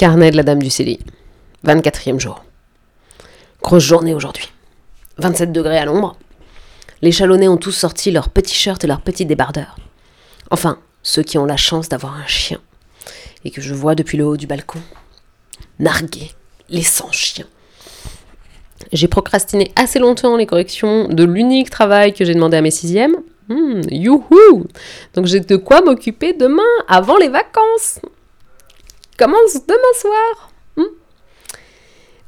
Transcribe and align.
Carnet 0.00 0.30
de 0.30 0.38
la 0.38 0.42
dame 0.42 0.62
du 0.62 0.70
CDI. 0.70 0.98
24e 1.66 2.18
jour. 2.18 2.42
Grosse 3.60 3.84
journée 3.84 4.14
aujourd'hui. 4.14 4.50
27 5.18 5.52
degrés 5.52 5.76
à 5.76 5.84
l'ombre. 5.84 6.16
Les 7.02 7.12
chalonnés 7.12 7.48
ont 7.48 7.58
tous 7.58 7.72
sorti 7.72 8.10
leurs 8.10 8.30
petits 8.30 8.54
shirts 8.54 8.82
et 8.82 8.86
leurs 8.86 9.02
petits 9.02 9.26
débardeurs. 9.26 9.76
Enfin, 10.50 10.78
ceux 11.02 11.22
qui 11.22 11.36
ont 11.36 11.44
la 11.44 11.58
chance 11.58 11.90
d'avoir 11.90 12.16
un 12.16 12.26
chien. 12.26 12.60
Et 13.44 13.50
que 13.50 13.60
je 13.60 13.74
vois 13.74 13.94
depuis 13.94 14.16
le 14.16 14.24
haut 14.24 14.38
du 14.38 14.46
balcon. 14.46 14.80
Narguer 15.78 16.30
les 16.70 16.82
sans-chiens. 16.82 17.44
J'ai 18.94 19.06
procrastiné 19.06 19.70
assez 19.76 19.98
longtemps 19.98 20.38
les 20.38 20.46
corrections 20.46 21.08
de 21.08 21.24
l'unique 21.24 21.68
travail 21.68 22.14
que 22.14 22.24
j'ai 22.24 22.32
demandé 22.32 22.56
à 22.56 22.62
mes 22.62 22.70
sixièmes. 22.70 23.16
Hmm, 23.50 23.82
youhou 23.90 24.64
Donc 25.12 25.26
j'ai 25.26 25.40
de 25.40 25.56
quoi 25.56 25.82
m'occuper 25.82 26.32
demain, 26.32 26.62
avant 26.88 27.18
les 27.18 27.28
vacances 27.28 28.00
commence 29.20 29.66
demain 29.66 29.94
soir. 30.00 30.50
Hmm. 30.76 30.94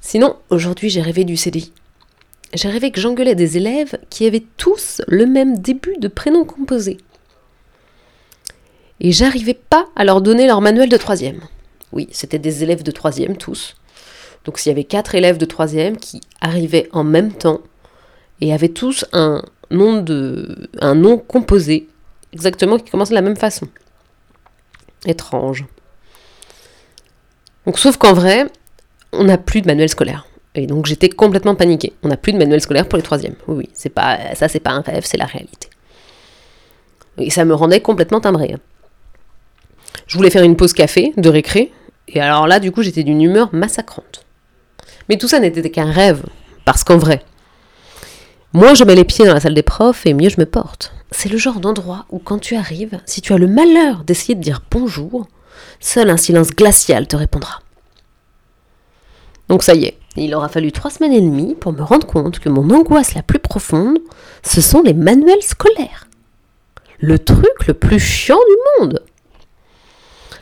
Sinon, 0.02 0.37
aujourd'hui, 0.50 0.91
j'ai 0.91 1.00
rêvé 1.00 1.24
du 1.24 1.38
CDI. 1.38 1.73
J'ai 2.52 2.69
rêvé 2.69 2.91
que 2.91 3.00
j'engueulais 3.00 3.34
des 3.34 3.56
élèves 3.56 3.98
qui 4.10 4.27
avaient 4.27 4.45
tous 4.59 5.00
le 5.09 5.24
même 5.24 5.59
début 5.59 5.97
de 5.97 6.09
prénom 6.09 6.45
composé. 6.45 6.98
Et 9.00 9.10
j'arrivais 9.10 9.55
pas 9.55 9.88
à 9.97 10.05
leur 10.05 10.20
donner 10.20 10.47
leur 10.47 10.60
manuel 10.60 10.91
de 10.91 10.98
troisième. 10.98 11.41
Oui, 11.92 12.09
c'était 12.12 12.38
des 12.38 12.62
élèves 12.62 12.83
de 12.83 12.91
troisième 12.91 13.38
tous. 13.38 13.74
Donc 14.45 14.59
s'il 14.59 14.69
y 14.69 14.74
avait 14.74 14.84
quatre 14.84 15.14
élèves 15.14 15.38
de 15.38 15.47
troisième 15.47 15.97
qui 15.97 16.20
arrivaient 16.42 16.91
en 16.92 17.05
même 17.05 17.33
temps 17.33 17.62
et 18.42 18.52
avaient 18.52 18.69
tous 18.69 19.06
un 19.14 19.42
nom, 19.70 20.02
de, 20.02 20.69
un 20.78 20.95
nom 20.95 21.16
composé, 21.16 21.88
exactement 22.33 22.78
qui 22.78 22.91
commence 22.91 23.11
de 23.11 23.14
la 23.14 23.22
même 23.22 23.36
façon. 23.36 23.66
Étrange. 25.06 25.64
Donc, 27.66 27.78
sauf 27.78 27.96
qu'en 27.96 28.12
vrai, 28.12 28.46
on 29.12 29.24
n'a 29.24 29.38
plus 29.38 29.60
de 29.60 29.66
manuel 29.66 29.88
scolaire. 29.88 30.27
Et 30.55 30.66
donc 30.66 30.86
j'étais 30.86 31.08
complètement 31.08 31.55
paniquée. 31.55 31.94
On 32.02 32.08
n'a 32.08 32.16
plus 32.16 32.32
de 32.32 32.38
manuel 32.38 32.60
scolaire 32.60 32.86
pour 32.86 32.96
les 32.96 33.02
troisièmes. 33.02 33.36
Oui, 33.48 33.56
oui, 33.56 33.69
c'est 33.72 33.88
pas, 33.88 34.34
ça 34.34 34.48
c'est 34.48 34.60
pas 34.60 34.70
un 34.70 34.82
rêve, 34.82 35.04
c'est 35.04 35.16
la 35.16 35.24
réalité. 35.24 35.69
Et 37.19 37.30
ça 37.30 37.44
me 37.44 37.54
rendait 37.54 37.80
complètement 37.80 38.20
timbrée. 38.20 38.56
Je 40.06 40.16
voulais 40.16 40.30
faire 40.30 40.42
une 40.42 40.56
pause 40.56 40.72
café 40.72 41.12
de 41.16 41.28
récré, 41.28 41.72
et 42.08 42.20
alors 42.20 42.46
là, 42.46 42.58
du 42.58 42.72
coup, 42.72 42.82
j'étais 42.82 43.02
d'une 43.02 43.22
humeur 43.22 43.50
massacrante. 43.52 44.24
Mais 45.08 45.16
tout 45.16 45.28
ça 45.28 45.41
n'était 45.41 45.70
qu'un 45.70 45.91
rêve, 45.91 46.24
parce 46.64 46.84
qu'en 46.84 46.98
vrai, 46.98 47.22
moins 48.52 48.74
je 48.74 48.84
mets 48.84 48.94
les 48.94 49.04
pieds 49.04 49.26
dans 49.26 49.34
la 49.34 49.41
salle 49.41 49.54
des 49.54 49.62
profs, 49.62 50.04
et 50.06 50.14
mieux 50.14 50.28
je 50.28 50.41
me 50.41 50.47
porte. 50.47 50.92
C'est 51.10 51.28
le 51.28 51.38
genre 51.38 51.60
d'endroit 51.60 52.06
où 52.10 52.19
quand 52.19 52.38
tu 52.38 52.56
arrives, 52.56 53.00
si 53.06 53.20
tu 53.20 53.32
as 53.32 53.38
le 53.38 53.47
malheur 53.47 54.04
d'essayer 54.04 54.34
de 54.34 54.41
dire 54.41 54.62
bonjour, 54.70 55.28
Seul 55.81 56.11
un 56.11 56.17
silence 56.17 56.50
glacial 56.50 57.06
te 57.06 57.17
répondra. 57.17 57.61
Donc 59.48 59.62
ça 59.62 59.75
y 59.75 59.84
est, 59.84 59.98
il 60.17 60.34
aura 60.34 60.48
fallu 60.48 60.72
trois 60.72 60.91
semaines 60.91 61.12
et 61.12 61.20
demie 61.20 61.55
pour 61.55 61.72
me 61.72 61.83
rendre 61.83 62.06
compte 62.06 62.39
que 62.39 62.48
mon 62.48 62.70
angoisse 62.70 63.14
la 63.14 63.22
plus 63.22 63.39
profonde, 63.39 63.98
ce 64.42 64.61
sont 64.61 64.83
les 64.83 64.94
manuels 64.94 65.42
scolaires. 65.42 66.06
Le 67.00 67.19
truc 67.19 67.67
le 67.67 67.75
plus 67.75 67.98
chiant 67.98 68.39
du 68.39 68.81
monde. 68.81 69.03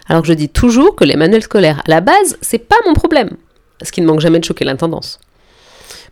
Alors 0.07 0.23
que 0.23 0.29
je 0.29 0.35
dis 0.35 0.49
toujours 0.49 0.97
que 0.97 1.05
les 1.05 1.17
manuels 1.17 1.43
scolaires, 1.43 1.81
à 1.87 1.91
la 1.91 2.01
base, 2.01 2.37
c'est 2.43 2.59
pas 2.59 2.77
mon 2.87 2.95
problème. 2.95 3.37
Ce 3.83 3.93
qui 3.93 4.01
ne 4.01 4.07
manque 4.07 4.21
jamais 4.21 4.41
de 4.41 4.45
choquer 4.45 4.65
l'intendance. 4.65 5.21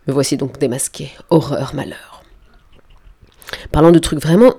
Me 0.07 0.13
voici 0.13 0.37
donc 0.37 0.57
démasqué. 0.57 1.11
Horreur, 1.29 1.75
malheur. 1.75 2.23
Parlant 3.71 3.91
de 3.91 3.99
trucs 3.99 4.21
vraiment 4.21 4.55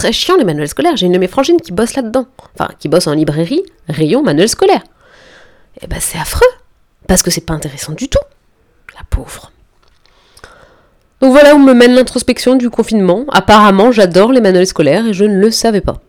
très 0.00 0.12
chiant 0.12 0.38
les 0.38 0.44
manuels 0.44 0.66
scolaires. 0.66 0.96
J'ai 0.96 1.04
une 1.04 1.12
de 1.12 1.18
mes 1.18 1.28
frangines 1.28 1.60
qui 1.60 1.72
bosse 1.72 1.94
là-dedans. 1.94 2.24
Enfin, 2.54 2.70
qui 2.78 2.88
bosse 2.88 3.06
en 3.06 3.12
librairie, 3.12 3.62
rayon 3.86 4.22
manuel 4.22 4.48
scolaire. 4.48 4.82
Et 5.76 5.82
eh 5.82 5.86
ben 5.86 6.00
c'est 6.00 6.18
affreux. 6.18 6.48
Parce 7.06 7.22
que 7.22 7.30
c'est 7.30 7.42
pas 7.42 7.52
intéressant 7.52 7.92
du 7.92 8.08
tout. 8.08 8.18
La 8.94 9.02
pauvre. 9.10 9.52
Donc 11.20 11.32
voilà 11.32 11.54
où 11.54 11.58
me 11.58 11.74
mène 11.74 11.94
l'introspection 11.94 12.56
du 12.56 12.70
confinement. 12.70 13.26
Apparemment, 13.28 13.92
j'adore 13.92 14.32
les 14.32 14.40
manuels 14.40 14.66
scolaires 14.66 15.06
et 15.06 15.12
je 15.12 15.24
ne 15.24 15.38
le 15.38 15.50
savais 15.50 15.82
pas. 15.82 16.00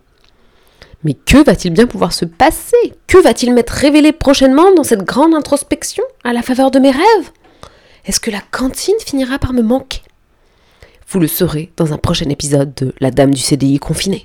Mais 1.03 1.13
que 1.13 1.43
va-t-il 1.43 1.73
bien 1.73 1.85
pouvoir 1.85 2.13
se 2.13 2.23
passer? 2.23 2.93
Que 3.07 3.17
va-t-il 3.17 3.53
m'être 3.53 3.71
révélé 3.71 4.13
prochainement 4.13 4.73
dans 4.73 4.85
cette 4.85 5.03
grande 5.03 5.33
introspection? 5.33 6.03
À 6.23 6.31
la 6.31 6.43
faveur 6.43 6.71
de 6.71 6.79
mes 6.79 6.91
rêves? 6.91 7.31
Est-ce 8.05 8.21
que 8.21 8.31
la 8.31 8.41
cantine 8.51 8.95
finira 9.05 9.37
par 9.37 9.51
me 9.51 9.61
manquer? 9.61 10.01
Vous 11.11 11.19
le 11.19 11.27
saurez 11.27 11.69
dans 11.75 11.91
un 11.91 11.97
prochain 11.97 12.29
épisode 12.29 12.73
de 12.75 12.93
La 13.01 13.11
Dame 13.11 13.33
du 13.33 13.41
CDI 13.41 13.79
confinée. 13.79 14.23